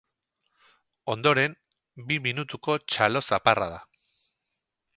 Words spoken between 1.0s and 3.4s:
Ondoren, bi minutuko txalo